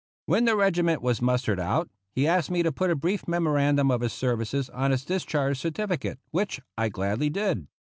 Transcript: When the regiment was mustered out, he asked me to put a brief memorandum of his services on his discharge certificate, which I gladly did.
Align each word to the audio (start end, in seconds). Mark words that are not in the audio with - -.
When 0.25 0.45
the 0.45 0.55
regiment 0.55 1.03
was 1.03 1.21
mustered 1.21 1.59
out, 1.59 1.87
he 2.11 2.25
asked 2.27 2.49
me 2.49 2.63
to 2.63 2.71
put 2.71 2.89
a 2.89 2.95
brief 2.95 3.27
memorandum 3.27 3.91
of 3.91 4.01
his 4.01 4.13
services 4.13 4.67
on 4.71 4.89
his 4.89 5.05
discharge 5.05 5.59
certificate, 5.59 6.17
which 6.31 6.59
I 6.75 6.89
gladly 6.89 7.29
did. 7.29 7.67